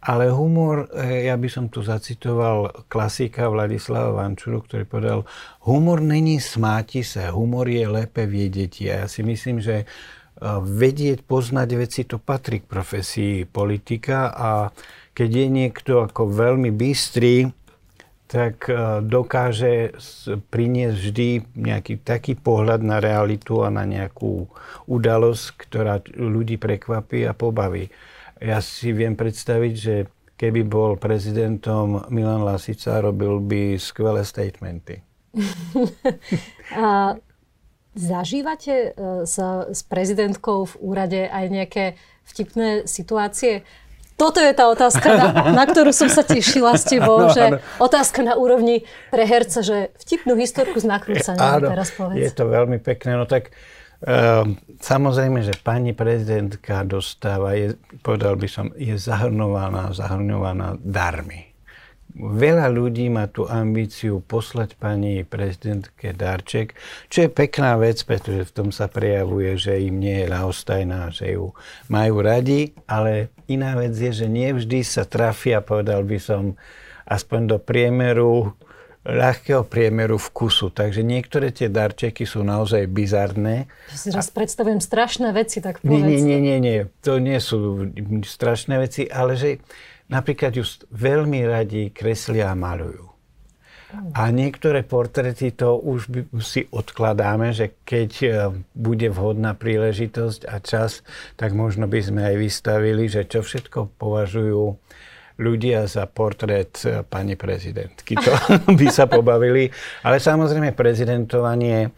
ale 0.00 0.32
humor, 0.32 0.88
e, 0.92 1.28
ja 1.28 1.36
by 1.36 1.48
som 1.48 1.68
tu 1.68 1.84
zacitoval 1.84 2.88
klasika 2.88 3.52
Vladislava 3.52 4.16
Vančuru, 4.16 4.64
ktorý 4.64 4.84
povedal, 4.88 5.20
humor 5.68 6.00
není 6.00 6.40
smáti 6.40 7.04
sa, 7.04 7.32
humor 7.32 7.68
je 7.68 7.84
lépe 7.84 8.24
vedieť. 8.24 8.72
A 8.88 9.04
ja 9.04 9.06
si 9.08 9.20
myslím, 9.20 9.60
že 9.60 9.84
e, 9.84 9.86
vedieť, 10.60 11.20
poznať 11.24 11.68
veci, 11.76 12.08
to 12.08 12.16
patrí 12.16 12.64
k 12.64 12.68
profesii 12.68 13.44
politika 13.44 14.32
a 14.32 14.72
keď 15.12 15.30
je 15.36 15.46
niekto 15.48 15.92
ako 16.04 16.32
veľmi 16.32 16.72
bystrý, 16.72 17.48
tak 18.24 18.68
e, 18.72 19.04
dokáže 19.04 19.94
priniesť 20.48 20.96
vždy 20.96 21.28
nejaký 21.54 22.00
taký 22.00 22.34
pohľad 22.34 22.80
na 22.80 22.98
realitu 22.98 23.60
a 23.60 23.68
na 23.68 23.84
nejakú 23.84 24.48
udalosť, 24.88 25.44
ktorá 25.60 26.00
ľudí 26.16 26.56
prekvapí 26.56 27.28
a 27.28 27.36
pobaví. 27.36 27.92
Ja 28.40 28.64
si 28.64 28.90
viem 28.96 29.14
predstaviť, 29.14 29.74
že 29.76 29.94
keby 30.40 30.66
bol 30.66 30.96
prezidentom 30.96 32.08
Milan 32.10 32.42
Lasica, 32.42 32.98
robil 32.98 33.38
by 33.44 33.78
skvelé 33.78 34.26
statementy. 34.26 35.04
a 36.84 37.18
zažívate 37.94 38.74
e, 38.74 38.88
s, 39.28 39.36
s 39.70 39.80
prezidentkou 39.86 40.66
v 40.66 40.74
úrade 40.82 41.20
aj 41.28 41.44
nejaké 41.52 41.84
vtipné 42.24 42.88
situácie? 42.88 43.62
Toto 44.14 44.38
je 44.38 44.54
tá 44.54 44.70
otázka, 44.70 45.10
na, 45.10 45.26
na 45.50 45.64
ktorú 45.66 45.90
som 45.90 46.06
sa 46.06 46.22
tešila 46.22 46.78
s 46.78 46.86
tebou, 46.86 47.26
no, 47.26 47.34
že 47.34 47.50
áno. 47.50 47.58
otázka 47.82 48.22
na 48.22 48.38
úrovni 48.38 48.86
pre 49.10 49.26
herca, 49.26 49.58
že 49.58 49.90
vtipnú 50.06 50.38
historku 50.38 50.78
z 50.78 50.86
nakrúcania 50.86 51.58
áno, 51.58 51.66
teraz 51.74 51.90
povedz. 51.90 52.22
Je 52.22 52.30
to 52.30 52.46
veľmi 52.46 52.78
pekné, 52.78 53.18
no 53.18 53.26
tak 53.26 53.50
uh, 53.50 54.46
samozrejme, 54.78 55.42
že 55.42 55.58
pani 55.58 55.98
prezidentka 55.98 56.86
dostáva, 56.86 57.58
je, 57.58 57.74
povedal 58.06 58.38
by 58.38 58.46
som, 58.46 58.70
je 58.78 58.94
zahrnovaná, 58.94 59.90
zahrňovaná 59.90 60.78
darmi. 60.78 61.50
Veľa 62.14 62.70
ľudí 62.70 63.10
má 63.10 63.26
tú 63.26 63.50
ambíciu 63.50 64.22
poslať 64.22 64.78
pani 64.78 65.26
prezidentke 65.26 66.14
darček, 66.14 66.78
čo 67.10 67.26
je 67.26 67.28
pekná 67.34 67.74
vec, 67.74 67.98
pretože 68.06 68.46
v 68.46 68.54
tom 68.54 68.68
sa 68.70 68.86
prejavuje, 68.86 69.58
že 69.58 69.82
im 69.82 69.98
nie 69.98 70.22
je 70.22 70.30
ľahostajná, 70.30 71.10
že 71.10 71.34
ju 71.34 71.50
majú 71.90 72.22
radi, 72.22 72.70
ale 72.86 73.33
iná 73.48 73.76
vec 73.78 73.94
je, 73.94 74.24
že 74.24 74.26
nevždy 74.26 74.84
sa 74.84 75.04
trafia, 75.06 75.64
povedal 75.64 76.04
by 76.04 76.18
som, 76.20 76.42
aspoň 77.04 77.40
do 77.54 77.58
priemeru, 77.60 78.52
ľahkého 79.04 79.68
priemeru 79.68 80.16
vkusu. 80.16 80.72
Takže 80.72 81.04
niektoré 81.04 81.52
tie 81.52 81.68
darčeky 81.68 82.24
sú 82.24 82.40
naozaj 82.40 82.88
bizarné. 82.88 83.68
Ja 83.92 83.96
si 84.00 84.08
raz 84.10 84.32
predstavujem 84.32 84.80
strašné 84.80 85.30
veci, 85.36 85.60
tak 85.60 85.84
povedz. 85.84 86.08
Nie, 86.08 86.20
nie, 86.24 86.38
nie, 86.40 86.58
nie. 86.58 86.78
To 87.04 87.20
nie 87.20 87.36
sú 87.38 87.88
strašné 88.24 88.80
veci, 88.80 89.04
ale 89.04 89.36
že 89.36 89.60
napríklad 90.08 90.56
ju 90.56 90.64
veľmi 90.88 91.44
radi 91.44 91.92
kreslia 91.92 92.50
a 92.50 92.56
malujú. 92.56 93.13
A 94.14 94.30
niektoré 94.30 94.86
portréty 94.86 95.50
to 95.50 95.78
už 95.78 96.10
si 96.42 96.66
odkladáme, 96.70 97.50
že 97.50 97.74
keď 97.82 98.10
e, 98.22 98.28
bude 98.74 99.08
vhodná 99.10 99.58
príležitosť 99.58 100.46
a 100.46 100.62
čas, 100.62 101.02
tak 101.34 101.52
možno 101.52 101.90
by 101.90 102.00
sme 102.00 102.22
aj 102.22 102.36
vystavili, 102.38 103.10
že 103.10 103.26
čo 103.26 103.42
všetko 103.42 103.98
považujú 103.98 104.62
ľudia 105.38 105.90
za 105.90 106.06
portrét 106.06 106.78
e, 106.86 107.02
pani 107.02 107.34
prezidentky. 107.34 108.14
To 108.18 108.32
by 108.78 108.86
sa 108.90 109.10
pobavili. 109.10 109.70
Ale 110.06 110.22
samozrejme 110.22 110.74
prezidentovanie, 110.74 111.90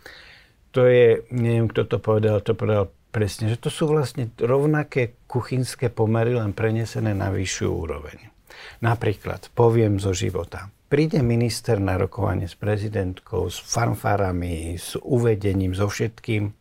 to 0.72 0.88
je, 0.88 1.24
neviem 1.32 1.68
kto 1.68 1.84
to 1.84 1.96
povedal, 2.00 2.40
to 2.40 2.56
povedal 2.56 2.92
presne, 3.12 3.48
že 3.48 3.56
to 3.56 3.72
sú 3.72 3.88
vlastne 3.88 4.28
rovnaké 4.36 5.16
kuchynské 5.24 5.88
pomery, 5.88 6.36
len 6.36 6.52
prenesené 6.52 7.16
na 7.16 7.32
vyššiu 7.32 7.68
úroveň. 7.72 8.35
Napríklad, 8.80 9.50
poviem 9.52 9.96
zo 9.96 10.12
života. 10.12 10.68
Príde 10.86 11.18
minister 11.18 11.82
na 11.82 11.98
rokovanie 11.98 12.46
s 12.46 12.54
prezidentkou, 12.54 13.50
s 13.50 13.58
fanfarami, 13.58 14.78
s 14.78 14.94
uvedením, 15.02 15.75
so 15.75 15.90
všetkým. 15.90 16.54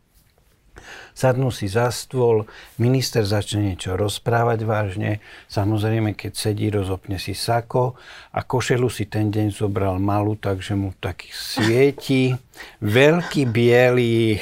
Sadnú 1.16 1.50
si 1.50 1.72
za 1.72 1.88
stôl, 1.90 2.44
minister 2.76 3.24
začne 3.24 3.72
niečo 3.74 3.96
rozprávať 3.96 4.60
vážne. 4.68 5.24
Samozrejme, 5.48 6.18
keď 6.18 6.32
sedí, 6.36 6.68
rozopne 6.68 7.16
si 7.16 7.32
sako 7.32 7.96
a 8.36 8.44
košelu 8.44 8.90
si 8.92 9.08
ten 9.08 9.32
deň 9.32 9.56
zobral 9.56 9.96
malú, 10.02 10.36
takže 10.36 10.76
mu 10.76 10.92
taký 11.00 11.32
svieti. 11.32 12.36
Veľký 12.84 13.48
biely 13.48 14.42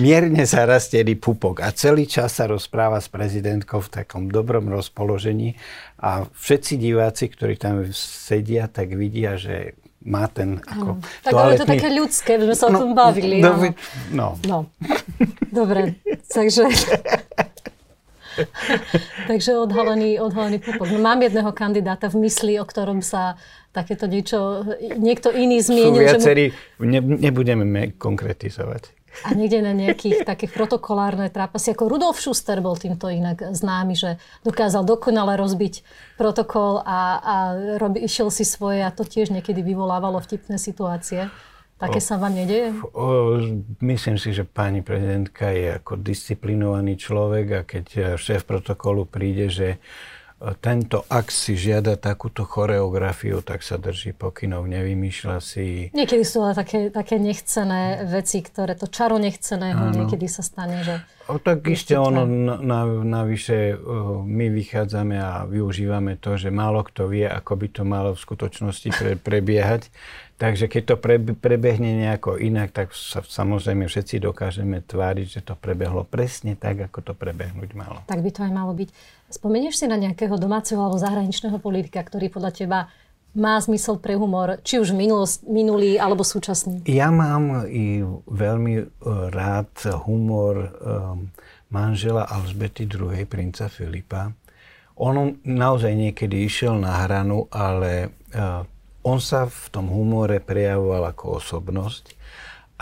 mierne 0.00 0.46
zarastený 0.46 1.18
pupok 1.20 1.60
a 1.60 1.72
celý 1.74 2.08
čas 2.08 2.38
sa 2.38 2.48
rozpráva 2.48 3.00
s 3.02 3.12
prezidentkou 3.12 3.82
v 3.84 3.88
takom 4.02 4.32
dobrom 4.32 4.70
rozpoložení 4.72 5.58
a 6.00 6.24
všetci 6.24 6.80
diváci, 6.80 7.28
ktorí 7.28 7.60
tam 7.60 7.84
sedia, 7.92 8.70
tak 8.70 8.96
vidia, 8.96 9.36
že 9.36 9.76
má 10.02 10.26
ten 10.26 10.58
ako 10.58 10.98
mm. 10.98 11.02
Tak 11.22 11.32
je 11.32 11.60
to 11.62 11.68
také 11.68 11.88
ľudské, 11.94 12.30
že 12.38 12.44
sme 12.50 12.56
sa 12.58 12.66
no, 12.70 12.78
o 12.78 12.80
tom 12.82 12.92
bavili. 12.94 13.38
No, 13.38 13.54
no. 14.10 14.26
no. 14.46 14.58
Dobre, 15.52 15.98
takže... 16.26 16.66
takže 19.28 19.50
odhalený, 19.60 20.16
odhalený 20.18 20.58
pupok. 20.58 20.88
No, 20.88 20.98
mám 20.98 21.20
jedného 21.20 21.52
kandidáta 21.52 22.08
v 22.08 22.26
mysli, 22.26 22.56
o 22.58 22.64
ktorom 22.64 23.04
sa 23.04 23.36
takéto 23.72 24.08
niečo, 24.08 24.64
niekto 24.80 25.32
iný 25.32 25.60
zmienil. 25.60 25.92
Sú 25.92 26.16
viacerí, 26.16 26.44
mu... 26.80 26.88
ne, 26.88 27.00
nebudeme 27.00 27.64
konkretizovať. 27.96 29.01
A 29.20 29.36
niekde 29.36 29.60
na 29.60 29.76
nejakých 29.76 30.24
takých 30.24 30.56
protokolárne 30.56 31.28
trápasy. 31.28 31.76
Ako 31.76 31.88
Rudolf 31.92 32.18
Schuster 32.18 32.64
bol 32.64 32.80
týmto 32.80 33.12
inak 33.12 33.52
známy, 33.52 33.92
že 33.92 34.10
dokázal 34.42 34.88
dokonale 34.88 35.36
rozbiť 35.36 35.84
protokol 36.16 36.80
a, 36.82 37.20
a 37.20 37.34
rob, 37.76 38.00
išiel 38.00 38.32
si 38.32 38.48
svoje 38.48 38.80
a 38.80 38.90
to 38.90 39.04
tiež 39.04 39.28
niekedy 39.28 39.60
vyvolávalo 39.60 40.18
vtipné 40.24 40.56
situácie. 40.56 41.28
Také 41.82 41.98
sa 41.98 42.14
vám 42.14 42.38
nedeje? 42.38 42.70
O, 42.94 43.42
myslím 43.82 44.14
si, 44.14 44.30
že 44.30 44.46
pani 44.46 44.86
prezidentka 44.86 45.50
je 45.50 45.82
ako 45.82 45.98
disciplinovaný 45.98 46.94
človek 46.94 47.46
a 47.58 47.60
keď 47.66 48.14
šéf 48.14 48.46
protokolu 48.46 49.02
príde, 49.02 49.50
že 49.50 49.82
tento 50.58 51.06
ak 51.06 51.30
si 51.30 51.54
žiada 51.54 51.94
takúto 51.94 52.42
choreografiu, 52.42 53.40
tak 53.46 53.62
sa 53.62 53.78
drží 53.78 54.10
pokynov, 54.10 54.66
nevymýšľa 54.66 55.38
si... 55.38 55.94
Niekedy 55.94 56.24
sú 56.26 56.42
ale 56.42 56.58
také, 56.58 56.90
také 56.90 57.22
nechcené 57.22 58.02
veci, 58.10 58.42
ktoré 58.42 58.74
to 58.74 58.90
čaro 58.90 59.22
nechceného 59.22 59.92
ano. 59.92 59.94
niekedy 59.94 60.26
sa 60.26 60.42
stane, 60.42 60.82
že... 60.82 60.98
O, 61.30 61.38
tak 61.38 61.62
ešte 61.62 61.94
ono 61.94 62.26
na, 62.26 62.58
na, 62.58 62.80
navyše 63.06 63.78
my 64.26 64.46
vychádzame 64.50 65.16
a 65.22 65.46
využívame 65.46 66.18
to, 66.18 66.34
že 66.34 66.50
málo 66.50 66.82
kto 66.82 67.06
vie, 67.06 67.30
ako 67.30 67.52
by 67.54 67.66
to 67.70 67.82
malo 67.86 68.10
v 68.18 68.22
skutočnosti 68.26 68.88
pre, 68.90 69.14
prebiehať. 69.14 69.86
Takže 70.38 70.66
keď 70.66 70.82
to 70.84 70.96
pre, 70.98 71.16
prebehne 71.22 72.02
nejako 72.02 72.34
inak, 72.34 72.74
tak 72.74 72.90
sa 72.96 73.22
samozrejme 73.22 73.86
všetci 73.86 74.18
dokážeme 74.18 74.82
tváriť, 74.82 75.26
že 75.38 75.40
to 75.46 75.54
prebehlo 75.54 76.02
presne 76.02 76.58
tak, 76.58 76.90
ako 76.90 76.98
to 77.00 77.12
prebehnúť 77.14 77.70
malo. 77.78 78.02
Tak 78.10 78.24
by 78.24 78.30
to 78.34 78.42
aj 78.42 78.52
malo 78.52 78.74
byť. 78.74 78.90
Spomenieš 79.30 79.80
si 79.80 79.86
na 79.86 79.94
nejakého 79.94 80.34
domáceho 80.34 80.82
alebo 80.82 80.98
zahraničného 80.98 81.62
politika, 81.62 82.02
ktorý 82.02 82.26
podľa 82.26 82.52
teba 82.52 82.78
má 83.32 83.56
zmysel 83.56 83.96
pre 83.96 84.12
humor, 84.12 84.60
či 84.60 84.76
už 84.76 84.92
minulost, 84.92 85.40
minulý 85.48 85.96
alebo 85.96 86.20
súčasný? 86.20 86.84
Ja 86.84 87.08
mám 87.08 87.64
i 87.64 88.04
veľmi 88.28 88.74
e, 88.76 88.84
rád 89.32 89.72
humor 90.04 90.68
um, 90.84 91.32
manžela 91.72 92.28
Alžbety 92.28 92.84
II. 92.84 93.24
princa 93.24 93.72
Filipa. 93.72 94.36
On 95.00 95.16
naozaj 95.48 95.96
niekedy 95.96 96.44
išiel 96.44 96.76
na 96.76 97.08
hranu, 97.08 97.48
ale 97.48 98.12
uh, 98.36 98.60
on 99.02 99.18
sa 99.18 99.50
v 99.50 99.66
tom 99.70 99.90
humore 99.90 100.38
prejavoval 100.38 101.10
ako 101.10 101.42
osobnosť 101.42 102.14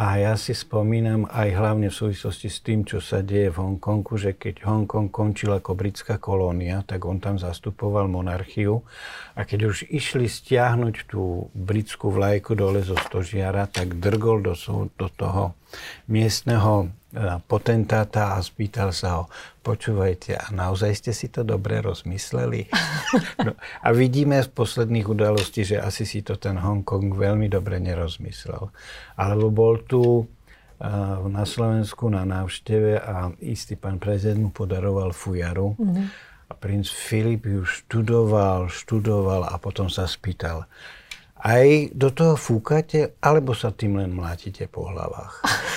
a 0.01 0.17
ja 0.17 0.33
si 0.41 0.57
spomínam 0.57 1.29
aj 1.29 1.49
hlavne 1.61 1.93
v 1.93 1.99
súvislosti 2.01 2.49
s 2.49 2.65
tým, 2.65 2.89
čo 2.89 3.05
sa 3.05 3.21
deje 3.21 3.53
v 3.53 3.61
Hongkongu, 3.61 4.17
že 4.17 4.33
keď 4.33 4.65
Hongkong 4.65 5.13
končil 5.13 5.53
ako 5.53 5.77
britská 5.77 6.17
kolónia, 6.17 6.81
tak 6.89 7.05
on 7.05 7.21
tam 7.21 7.37
zastupoval 7.37 8.09
monarchiu 8.09 8.81
a 9.37 9.45
keď 9.45 9.61
už 9.69 9.77
išli 9.93 10.25
stiahnuť 10.25 11.05
tú 11.05 11.53
britskú 11.53 12.09
vlajku 12.09 12.57
dole 12.57 12.81
zo 12.81 12.97
stožiara, 12.97 13.69
tak 13.69 14.01
drgol 14.01 14.41
do, 14.41 14.57
do 14.97 15.09
toho 15.13 15.53
miestneho 16.09 16.89
potentáta 17.43 18.39
a 18.39 18.39
spýtal 18.39 18.95
sa 18.95 19.19
ho, 19.19 19.25
počúvajte, 19.67 20.39
a 20.39 20.47
naozaj 20.55 20.93
ste 20.95 21.13
si 21.13 21.27
to 21.27 21.43
dobre 21.43 21.83
rozmysleli? 21.83 22.67
No, 23.43 23.59
a 23.59 23.89
vidíme 23.91 24.39
z 24.39 24.47
posledných 24.55 25.03
udalostí, 25.11 25.67
že 25.67 25.83
asi 25.83 26.07
si 26.07 26.23
to 26.23 26.39
ten 26.39 26.55
Hongkong 26.55 27.11
veľmi 27.11 27.51
dobre 27.51 27.83
nerozmyslel. 27.83 28.71
Alebo 29.19 29.51
bol 29.51 29.83
tu 29.83 30.23
uh, 30.23 31.27
na 31.27 31.43
Slovensku 31.43 32.07
na 32.07 32.23
návšteve 32.23 33.03
a 33.03 33.35
istý 33.43 33.75
pán 33.75 33.99
prezident 33.99 34.47
mu 34.47 34.51
podaroval 34.55 35.11
fujaru. 35.11 35.75
Mm-hmm. 35.75 36.07
A 36.51 36.53
princ 36.55 36.87
Filip 36.87 37.51
ju 37.51 37.67
študoval, 37.67 38.71
študoval 38.71 39.51
a 39.51 39.59
potom 39.59 39.91
sa 39.91 40.07
spýtal, 40.07 40.71
aj 41.41 41.97
do 41.97 42.13
toho 42.13 42.37
fúkate, 42.37 43.17
alebo 43.25 43.57
sa 43.57 43.73
tým 43.73 43.97
len 43.97 44.13
mlátite 44.13 44.69
po 44.69 44.87
hlavách? 44.87 45.41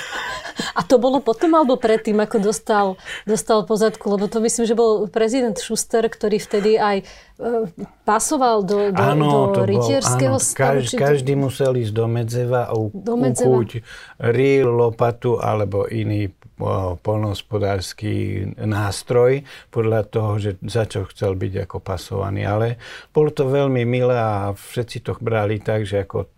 A 0.74 0.82
to 0.82 0.98
bolo 0.98 1.22
potom 1.22 1.54
alebo 1.54 1.78
predtým, 1.78 2.18
ako 2.22 2.38
dostal, 2.42 2.88
dostal 3.30 3.66
pozadku? 3.66 4.10
Lebo 4.10 4.26
to 4.26 4.42
myslím, 4.42 4.66
že 4.66 4.76
bol 4.78 5.06
prezident 5.10 5.58
Schuster, 5.58 6.06
ktorý 6.10 6.42
vtedy 6.42 6.82
aj 6.82 6.98
e, 7.02 7.06
pasoval 8.04 8.66
do, 8.66 8.90
do, 8.90 9.02
áno, 9.02 9.54
do 9.54 9.64
rytierského 9.64 10.38
stavu. 10.42 10.82
Kaž, 10.82 10.98
každý 10.98 11.38
musel 11.38 11.78
ísť 11.78 11.94
do 11.94 12.06
Medzeva 12.10 12.70
a 12.70 12.74
do 12.74 13.14
Medzeva. 13.16 13.54
ukúť 13.54 13.70
rýl, 14.34 14.68
lopatu 14.70 15.38
alebo 15.38 15.86
iný 15.86 16.34
polnohospodársky 17.02 18.46
nástroj 18.62 19.42
podľa 19.74 20.02
toho, 20.08 20.32
že 20.38 20.52
za 20.64 20.86
čo 20.86 21.10
chcel 21.10 21.34
byť 21.36 21.68
ako 21.68 21.78
pasovaný. 21.82 22.46
Ale 22.46 22.68
bolo 23.12 23.34
to 23.34 23.50
veľmi 23.50 23.84
milé 23.84 24.16
a 24.16 24.54
všetci 24.54 25.04
to 25.04 25.18
brali 25.20 25.60
tak, 25.60 25.84
že 25.84 26.06
ako 26.06 26.30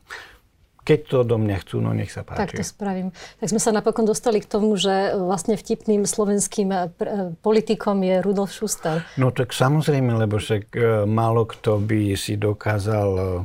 keď 0.85 0.99
to 1.09 1.17
do 1.25 1.41
mňa 1.41 1.65
chcú, 1.65 1.81
no 1.81 1.97
nech 1.97 2.13
sa 2.13 2.21
páči. 2.21 2.45
Tak 2.45 2.61
to 2.61 2.63
spravím. 2.63 3.09
Tak 3.41 3.49
sme 3.49 3.57
sa 3.57 3.73
napokon 3.73 4.05
dostali 4.05 4.37
k 4.37 4.45
tomu, 4.45 4.77
že 4.77 5.17
vlastne 5.17 5.57
vtipným 5.57 6.05
slovenským 6.05 6.69
eh, 6.69 6.93
eh, 7.01 7.33
politikom 7.41 8.05
je 8.05 8.21
Rudolf 8.21 8.53
Schuster. 8.53 9.01
No 9.17 9.33
tak 9.33 9.49
samozrejme, 9.49 10.13
lebo 10.13 10.37
však 10.37 10.63
eh, 10.77 11.03
málo 11.09 11.49
kto 11.49 11.81
by 11.81 12.13
si 12.13 12.37
dokázal 12.37 13.43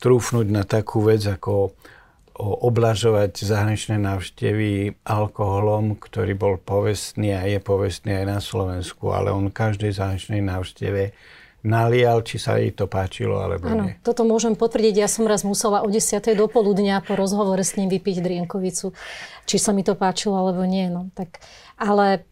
trúfnuť 0.00 0.46
na 0.48 0.64
takú 0.64 1.04
vec, 1.04 1.20
ako 1.28 1.76
oblažovať 2.40 3.44
zahraničné 3.44 4.00
návštevy 4.00 4.96
alkoholom, 5.04 6.00
ktorý 6.00 6.32
bol 6.32 6.56
povestný 6.56 7.36
a 7.36 7.44
je 7.44 7.60
povestný 7.60 8.16
aj 8.16 8.26
na 8.26 8.40
Slovensku, 8.40 9.12
ale 9.12 9.28
on 9.28 9.52
každej 9.52 9.92
zahraničnej 9.92 10.40
návšteve 10.40 11.12
nalial, 11.60 12.24
či 12.24 12.40
sa 12.40 12.56
jej 12.56 12.72
to 12.72 12.88
páčilo, 12.88 13.40
alebo 13.40 13.68
ano, 13.68 13.84
nie. 13.92 13.96
toto 14.00 14.24
môžem 14.24 14.56
potvrdiť. 14.56 14.94
Ja 14.96 15.08
som 15.08 15.28
raz 15.28 15.44
musela 15.44 15.84
o 15.84 15.88
10. 15.88 16.20
do 16.32 16.46
poludnia 16.48 17.04
po 17.04 17.16
rozhovore 17.16 17.60
s 17.60 17.76
ním 17.76 17.92
vypiť 17.92 18.24
drienkovicu, 18.24 18.96
či 19.44 19.56
sa 19.60 19.76
mi 19.76 19.84
to 19.84 19.92
páčilo, 19.92 20.40
alebo 20.40 20.64
nie. 20.64 20.88
No, 20.88 21.12
tak, 21.12 21.44
ale 21.76 22.24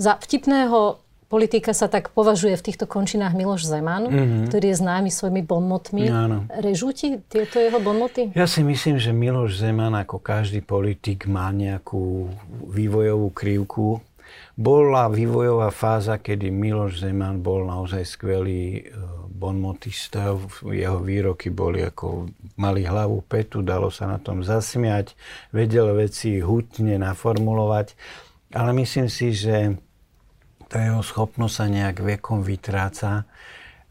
za 0.00 0.16
vtipného 0.16 1.02
politika 1.32 1.72
sa 1.72 1.88
tak 1.88 2.12
považuje 2.12 2.60
v 2.60 2.66
týchto 2.68 2.84
končinách 2.84 3.32
Miloš 3.32 3.64
Zeman, 3.64 4.04
mm-hmm. 4.04 4.44
ktorý 4.52 4.66
je 4.68 4.76
známy 4.76 5.08
svojimi 5.08 5.40
bonmotmi. 5.40 6.04
Áno. 6.12 6.44
Režú 6.52 6.92
ti 6.92 7.16
tieto 7.24 7.56
jeho 7.56 7.80
bonmoty? 7.80 8.36
Ja 8.36 8.44
si 8.44 8.60
myslím, 8.60 9.00
že 9.00 9.16
Miloš 9.16 9.64
Zeman, 9.64 9.96
ako 9.96 10.20
každý 10.20 10.60
politik, 10.60 11.24
má 11.24 11.48
nejakú 11.48 12.28
vývojovú 12.68 13.32
krivku, 13.32 14.04
bola 14.52 15.08
vývojová 15.08 15.72
fáza, 15.72 16.20
kedy 16.20 16.52
Miloš 16.52 17.00
Zeman 17.00 17.40
bol 17.40 17.64
naozaj 17.64 18.04
skvelý 18.04 18.64
e, 18.78 18.82
bonmotista. 19.32 20.36
Jeho 20.68 21.00
výroky 21.00 21.48
boli 21.48 21.80
ako 21.80 22.28
mali 22.60 22.84
hlavu 22.84 23.24
petu, 23.24 23.64
dalo 23.64 23.88
sa 23.88 24.06
na 24.06 24.20
tom 24.20 24.44
zasmiať, 24.44 25.16
vedel 25.50 25.96
veci 25.96 26.38
hutne 26.44 27.00
naformulovať. 27.00 27.96
Ale 28.52 28.76
myslím 28.76 29.08
si, 29.08 29.32
že 29.32 29.76
tá 30.68 30.84
jeho 30.84 31.00
schopnosť 31.00 31.54
sa 31.56 31.66
nejak 31.68 31.96
vekom 32.00 32.44
vytráca. 32.44 33.24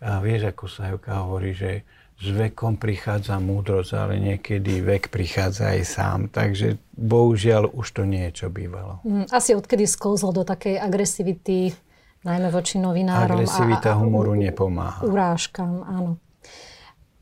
A 0.02 0.18
vieš, 0.22 0.50
ako 0.50 0.66
sa 0.66 0.90
Hevka 0.90 1.26
hovorí, 1.26 1.54
že 1.54 1.86
s 2.22 2.30
vekom 2.30 2.78
prichádza 2.78 3.42
múdrosť, 3.42 3.92
ale 3.98 4.22
niekedy 4.22 4.86
vek 4.86 5.10
prichádza 5.10 5.74
aj 5.74 5.82
sám. 5.82 6.20
Takže 6.30 6.78
bohužiaľ 6.94 7.74
už 7.74 7.88
to 7.98 8.06
nie 8.06 8.30
je, 8.30 8.46
čo 8.46 8.48
bývalo. 8.54 9.02
Mm, 9.02 9.26
asi 9.34 9.58
odkedy 9.58 9.90
sklzol 9.90 10.30
do 10.30 10.46
takej 10.46 10.78
agresivity, 10.78 11.74
najmä 12.22 12.54
voči 12.54 12.78
novinárom. 12.78 13.42
Agresivita 13.42 13.92
a, 13.92 13.98
a, 13.98 14.00
humoru 14.00 14.38
nepomáha. 14.38 15.02
Urážkam, 15.02 15.82
áno. 15.82 16.22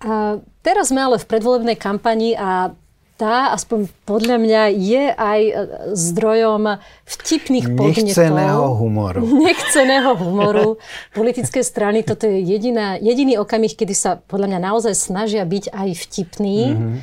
A 0.04 0.44
teraz 0.60 0.92
sme 0.92 1.00
ale 1.00 1.16
v 1.16 1.28
predvolebnej 1.28 1.80
kampani 1.80 2.36
a 2.36 2.76
tá, 3.20 3.52
aspoň 3.52 3.92
podľa 4.08 4.40
mňa, 4.40 4.62
je 4.80 5.04
aj 5.12 5.42
e, 5.44 5.54
zdrojom 5.92 6.80
vtipných 7.04 7.68
podnetov. 7.76 8.16
Nechceného 8.16 8.66
humoru. 8.80 9.20
Nechceného 9.52 10.12
humoru. 10.16 10.68
Politické 11.12 11.60
strany, 11.60 12.08
toto 12.08 12.32
je 12.32 12.40
jediná, 12.40 12.96
jediný 12.96 13.36
okamih, 13.44 13.76
kedy 13.76 13.92
sa 13.92 14.24
podľa 14.24 14.56
mňa 14.56 14.60
naozaj 14.72 14.96
snažia 14.96 15.44
byť 15.44 15.68
aj 15.68 15.90
vtipní. 16.08 16.60
Mm-hmm. 16.72 16.98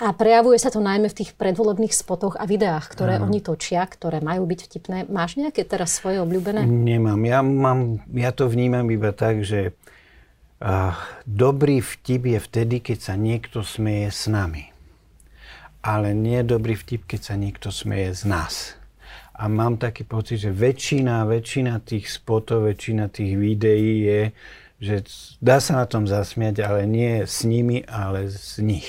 A 0.00 0.16
prejavuje 0.16 0.56
sa 0.56 0.72
to 0.72 0.80
najmä 0.80 1.12
v 1.12 1.18
tých 1.22 1.36
predvolebných 1.36 1.92
spotoch 1.92 2.34
a 2.40 2.48
videách, 2.48 2.88
ktoré 2.90 3.20
ano. 3.20 3.28
oni 3.28 3.44
točia, 3.44 3.84
ktoré 3.84 4.18
majú 4.24 4.48
byť 4.48 4.60
vtipné. 4.66 4.98
Máš 5.06 5.36
nejaké 5.36 5.62
teraz 5.62 5.92
svoje 5.92 6.18
obľúbené? 6.24 6.64
Nemám. 6.64 7.20
Ja, 7.28 7.44
mám, 7.44 8.00
ja 8.08 8.32
to 8.32 8.48
vnímam 8.48 8.88
iba 8.88 9.12
tak, 9.12 9.44
že 9.44 9.76
uh, 10.64 10.96
dobrý 11.28 11.84
vtip 11.84 12.32
je 12.32 12.40
vtedy, 12.40 12.76
keď 12.80 13.12
sa 13.12 13.14
niekto 13.20 13.60
smeje 13.60 14.08
s 14.08 14.24
nami 14.24 14.69
ale 15.80 16.12
nie 16.12 16.44
dobrý 16.44 16.76
vtip, 16.76 17.08
keď 17.08 17.20
sa 17.20 17.34
niekto 17.36 17.72
smeje 17.72 18.12
z 18.12 18.22
nás. 18.28 18.54
A 19.32 19.48
mám 19.48 19.80
taký 19.80 20.04
pocit, 20.04 20.36
že 20.36 20.52
väčšina, 20.52 21.24
väčšina 21.24 21.80
tých 21.80 22.12
spotov, 22.12 22.68
väčšina 22.68 23.08
tých 23.08 23.40
videí 23.40 24.04
je, 24.04 24.22
že 24.80 24.96
dá 25.40 25.60
sa 25.60 25.80
na 25.80 25.86
tom 25.88 26.04
zasmiať, 26.04 26.60
ale 26.60 26.84
nie 26.84 27.24
s 27.24 27.48
nimi, 27.48 27.80
ale 27.88 28.28
z 28.28 28.60
nich. 28.60 28.88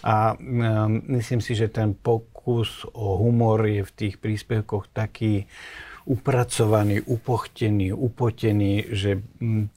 A 0.00 0.36
um, 0.36 1.04
myslím 1.12 1.44
si, 1.44 1.52
že 1.52 1.68
ten 1.68 1.92
pokus 1.92 2.88
o 2.96 3.20
humor 3.20 3.64
je 3.68 3.84
v 3.84 3.92
tých 3.92 4.14
príspevkoch 4.20 4.88
taký 4.92 5.44
upracovaný, 6.08 7.04
upochtený, 7.04 7.92
upotený, 7.92 8.88
že 8.92 9.20
um, 9.40 9.68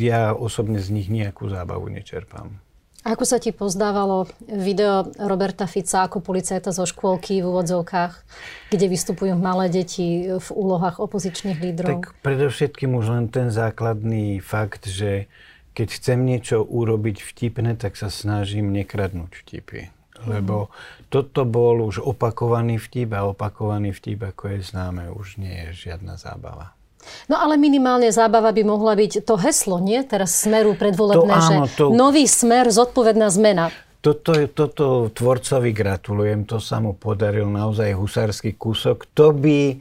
ja 0.00 0.32
osobne 0.32 0.80
z 0.80 0.88
nich 0.88 1.08
nejakú 1.12 1.52
zábavu 1.52 1.92
nečerpám. 1.92 2.63
Ako 3.04 3.28
sa 3.28 3.36
ti 3.36 3.52
pozdávalo 3.52 4.24
video 4.48 5.04
Roberta 5.20 5.68
Fica 5.68 6.08
ako 6.08 6.24
policajta 6.24 6.72
zo 6.72 6.88
škôlky 6.88 7.44
v 7.44 7.52
úvodzovkách, 7.52 8.24
kde 8.72 8.86
vystupujú 8.88 9.36
malé 9.36 9.68
deti 9.68 10.24
v 10.32 10.48
úlohách 10.48 11.04
opozičných 11.04 11.60
lídrov? 11.60 12.00
Tak 12.00 12.16
predovšetkým 12.24 12.96
už 12.96 13.06
len 13.12 13.28
ten 13.28 13.52
základný 13.52 14.40
fakt, 14.40 14.88
že 14.88 15.28
keď 15.76 15.88
chcem 16.00 16.24
niečo 16.24 16.64
urobiť 16.64 17.20
vtipné, 17.20 17.76
tak 17.76 18.00
sa 18.00 18.08
snažím 18.08 18.72
nekradnúť 18.72 19.36
vtipy. 19.44 19.92
Lebo 20.24 20.72
toto 21.12 21.44
bol 21.44 21.84
už 21.84 22.00
opakovaný 22.00 22.80
vtip 22.80 23.12
a 23.12 23.28
opakovaný 23.28 23.92
vtip, 23.92 24.32
ako 24.32 24.56
je 24.56 24.58
známe, 24.64 25.12
už 25.12 25.36
nie 25.36 25.52
je 25.68 25.92
žiadna 25.92 26.16
zábava. 26.16 26.72
No 27.26 27.40
ale 27.40 27.56
minimálne 27.56 28.12
zábava 28.12 28.52
by 28.52 28.62
mohla 28.62 28.94
byť 28.94 29.24
to 29.24 29.34
heslo, 29.40 29.80
nie? 29.80 30.00
Teraz 30.04 30.44
smeru 30.44 30.76
predvolebné, 30.76 31.34
to, 31.34 31.44
áno, 31.48 31.62
to... 31.68 31.84
že 31.90 31.96
nový 31.96 32.24
smer, 32.28 32.68
zodpovedná 32.68 33.32
zmena. 33.32 33.72
Toto, 34.04 34.36
toto 34.52 35.08
tvorcovi 35.08 35.72
gratulujem, 35.72 36.44
to 36.44 36.60
sa 36.60 36.76
mu 36.76 36.92
podaril 36.92 37.48
naozaj 37.48 37.96
husársky 37.96 38.52
kúsok. 38.52 39.08
To 39.16 39.32
by 39.32 39.80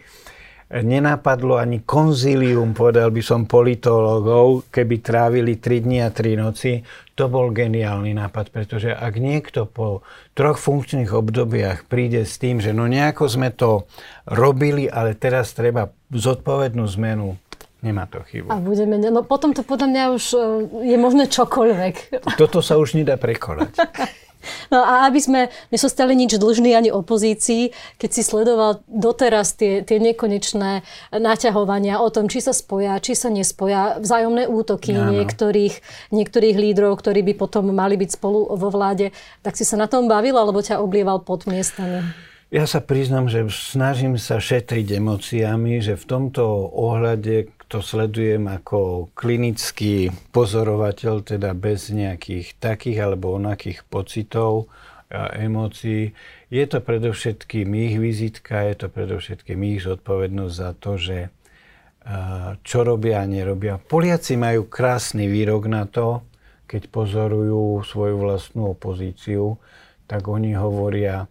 nenapadlo 0.82 1.62
ani 1.62 1.86
konzílium, 1.86 2.74
povedal 2.74 3.13
by 3.13 3.22
som, 3.22 3.46
politologov, 3.46 4.74
keby 4.74 5.06
trávili 5.06 5.62
3 5.62 5.86
dní 5.86 6.01
a 6.01 6.10
3 6.10 6.34
noci. 6.42 6.82
To 7.13 7.30
bol 7.30 7.53
geniálny 7.53 8.18
nápad, 8.18 8.50
pretože 8.50 8.89
ak 8.89 9.22
niekto 9.22 9.70
po 9.70 10.01
troch 10.34 10.58
funkčných 10.58 11.13
obdobiach 11.13 11.86
príde 11.86 12.25
s 12.25 12.42
tým, 12.42 12.58
že 12.58 12.74
no 12.74 12.89
nejako 12.89 13.30
sme 13.30 13.53
to 13.53 13.86
robili, 14.25 14.89
ale 14.89 15.13
teraz 15.13 15.53
treba 15.53 15.94
zodpovednú 16.10 16.89
zmenu, 16.98 17.38
Nemá 17.84 18.08
to 18.08 18.24
chybu. 18.24 18.48
A 18.48 18.63
budeme, 18.63 18.96
no 18.96 19.27
potom 19.27 19.51
to 19.51 19.60
podľa 19.60 19.88
mňa 19.92 20.03
už 20.15 20.25
e, 20.32 20.39
je 20.88 20.96
možné 20.96 21.27
čokoľvek. 21.27 22.24
Toto 22.39 22.63
sa 22.63 22.80
už 22.80 22.96
nedá 22.96 23.20
prekonať. 23.20 23.75
No 24.70 24.84
a 24.84 25.08
aby 25.08 25.20
sme 25.20 25.42
nesostali 25.74 26.14
nič 26.14 26.36
dlžní 26.38 26.76
ani 26.76 26.90
opozícii, 26.94 27.74
keď 27.98 28.10
si 28.10 28.22
sledoval 28.22 28.84
doteraz 28.88 29.56
tie, 29.56 29.82
tie 29.82 29.98
nekonečné 30.00 30.84
naťahovania 31.16 32.00
o 32.00 32.08
tom, 32.14 32.28
či 32.28 32.44
sa 32.44 32.52
spoja, 32.52 33.00
či 33.00 33.16
sa 33.18 33.32
nespoja, 33.32 34.00
vzájomné 34.00 34.48
útoky 34.48 34.96
Áno. 34.96 35.16
niektorých, 35.16 35.82
niektorých 36.12 36.56
lídrov, 36.58 37.00
ktorí 37.00 37.26
by 37.32 37.34
potom 37.40 37.72
mali 37.74 37.96
byť 37.98 38.10
spolu 38.14 38.54
vo 38.54 38.70
vláde, 38.70 39.16
tak 39.42 39.56
si 39.58 39.66
sa 39.66 39.80
na 39.80 39.90
tom 39.90 40.06
bavil, 40.06 40.36
alebo 40.36 40.62
ťa 40.62 40.80
oblieval 40.84 41.24
pod 41.24 41.48
miestami? 41.50 42.04
Ja 42.54 42.70
sa 42.70 42.86
priznam, 42.86 43.26
že 43.34 43.50
snažím 43.50 44.22
sa 44.22 44.38
šetriť 44.38 45.02
emóciami, 45.02 45.82
že 45.82 45.98
v 45.98 46.06
tomto 46.06 46.46
ohľade 46.70 47.50
to 47.74 47.82
sledujem 47.82 48.46
ako 48.46 49.10
klinický 49.18 50.13
pozorovateľ, 50.30 51.25
teda 51.25 51.58
bez 51.58 51.89
nejakých 51.89 52.62
takých 52.62 53.10
alebo 53.10 53.34
onakých 53.34 53.82
pocitov 53.89 54.70
a 55.10 55.34
emócií. 55.42 56.13
Je 56.53 56.65
to 56.70 56.86
predovšetkým 56.86 57.74
ich 57.74 57.98
vizitka, 57.98 58.70
je 58.70 58.86
to 58.86 58.88
predovšetkým 58.94 59.58
ich 59.74 59.82
zodpovednosť 59.89 60.53
za 60.53 60.72
to, 60.77 61.01
že 61.01 61.34
čo 62.62 62.80
robia 62.86 63.25
a 63.25 63.25
nerobia. 63.25 63.82
Poliaci 63.82 64.38
majú 64.38 64.70
krásny 64.70 65.25
výrok 65.25 65.65
na 65.65 65.89
to, 65.89 66.22
keď 66.70 66.94
pozorujú 66.94 67.82
svoju 67.89 68.22
vlastnú 68.22 68.77
opozíciu, 68.77 69.58
tak 70.06 70.30
oni 70.30 70.53
hovoria, 70.53 71.25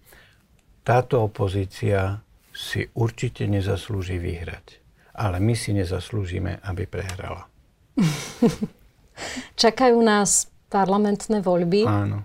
táto 0.83 1.23
opozícia 1.23 2.19
si 2.51 2.91
určite 2.99 3.47
nezaslúži 3.47 4.19
vyhrať. 4.19 4.82
Ale 5.13 5.41
my 5.41 5.53
si 5.53 5.77
nezaslúžime, 5.77 6.61
aby 6.65 6.89
prehrala. 6.89 7.49
Čakajú 9.63 10.01
nás 10.01 10.49
parlamentné 10.73 11.45
voľby. 11.45 11.85
Áno. 11.85 12.25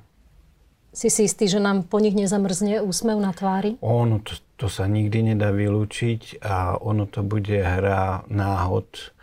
Si 0.96 1.12
si 1.14 1.28
istý, 1.30 1.46
že 1.46 1.62
nám 1.62 1.86
po 1.86 2.02
nich 2.02 2.18
nezamrzne 2.18 2.82
úsmev 2.82 3.20
na 3.20 3.36
tvári? 3.36 3.78
Ono, 3.86 4.24
to, 4.24 4.34
to 4.58 4.66
sa 4.72 4.90
nikdy 4.90 5.36
nedá 5.36 5.54
vylúčiť 5.54 6.42
a 6.42 6.80
ono 6.80 7.06
to 7.06 7.22
bude 7.22 7.54
hra 7.54 8.26
náhod. 8.32 9.14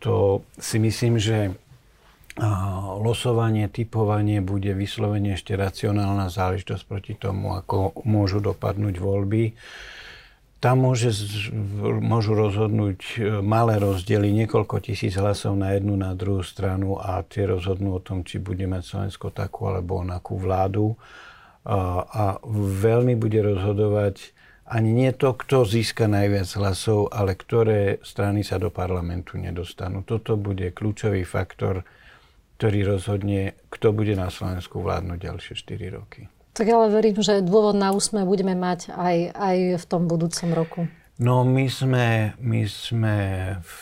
To 0.00 0.46
si 0.56 0.80
myslím, 0.80 1.20
že 1.20 1.52
losovanie, 3.00 3.68
typovanie 3.72 4.44
bude 4.44 4.76
vyslovene 4.76 5.40
ešte 5.40 5.56
racionálna 5.56 6.28
záležitosť 6.28 6.84
proti 6.84 7.12
tomu, 7.16 7.56
ako 7.56 8.04
môžu 8.04 8.44
dopadnúť 8.44 9.00
voľby. 9.00 9.56
Tam 10.56 10.82
môže, 10.82 11.12
môžu 12.00 12.32
rozhodnúť 12.32 13.00
e, 13.16 13.44
malé 13.44 13.76
rozdiely, 13.76 14.32
niekoľko 14.32 14.80
tisíc 14.80 15.14
hlasov 15.20 15.54
na 15.54 15.76
jednu, 15.76 15.94
na 16.00 16.16
druhú 16.16 16.40
stranu 16.40 16.96
a 16.96 17.20
tie 17.22 17.44
rozhodnú 17.44 17.96
o 17.96 18.00
tom, 18.00 18.24
či 18.24 18.40
bude 18.40 18.64
mať 18.64 18.82
Slovensko 18.82 19.30
takú 19.30 19.68
alebo 19.68 20.00
onakú 20.00 20.40
vládu. 20.40 20.96
A, 21.66 22.02
a 22.08 22.24
veľmi 22.80 23.14
bude 23.20 23.42
rozhodovať 23.42 24.32
ani 24.66 24.90
nie 24.90 25.12
to, 25.14 25.36
kto 25.36 25.62
získa 25.62 26.10
najviac 26.10 26.50
hlasov, 26.58 27.14
ale 27.14 27.38
ktoré 27.38 28.02
strany 28.02 28.42
sa 28.42 28.58
do 28.58 28.72
parlamentu 28.72 29.38
nedostanú. 29.38 30.02
Toto 30.02 30.34
bude 30.34 30.74
kľúčový 30.74 31.22
faktor 31.22 31.86
ktorý 32.56 32.96
rozhodne, 32.96 33.52
kto 33.68 33.92
bude 33.92 34.16
na 34.16 34.32
Slovensku 34.32 34.80
vládnuť 34.80 35.18
ďalšie 35.20 35.54
4 35.60 35.96
roky. 36.00 36.24
Tak 36.56 36.66
ale 36.72 36.88
verím, 36.88 37.20
že 37.20 37.44
dôvod 37.44 37.76
na 37.76 37.92
úsme 37.92 38.24
budeme 38.24 38.56
mať 38.56 38.88
aj, 38.96 39.16
aj 39.36 39.56
v 39.76 39.84
tom 39.84 40.08
budúcom 40.08 40.48
roku. 40.56 40.80
No 41.16 41.48
my 41.48 41.64
sme, 41.72 42.36
my 42.44 42.68
sme 42.68 43.16
v, 43.64 43.76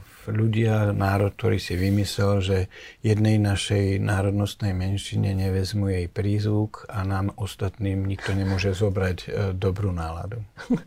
v 0.00 0.22
ľudia, 0.32 0.96
národ, 0.96 1.36
ktorý 1.36 1.60
si 1.60 1.76
vymyslel, 1.76 2.40
že 2.40 2.58
jednej 3.04 3.36
našej 3.36 4.00
národnostnej 4.00 4.72
menšine 4.72 5.36
nevezmu 5.36 5.92
jej 5.92 6.06
prízvuk 6.08 6.88
a 6.88 7.04
nám 7.04 7.36
ostatným 7.36 8.08
nikto 8.08 8.32
nemôže 8.32 8.72
zobrať 8.72 9.18
e, 9.24 9.28
dobrú 9.52 9.92
náladu. 9.92 10.40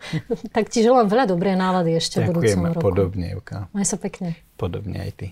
tak 0.57 0.73
ti 0.73 0.81
želám 0.81 1.13
veľa 1.13 1.29
dobrej 1.29 1.53
nálady 1.53 1.93
ešte 2.01 2.25
Ďakujem, 2.25 2.29
v 2.29 2.33
budúcom 2.33 2.61
roku. 2.73 2.81
podobne, 2.81 3.25
Evka. 3.37 3.57
Maj 3.69 3.85
sa 3.85 3.97
pekne. 4.01 4.33
Podobne 4.57 4.97
aj 4.97 5.11
ty. 5.13 5.27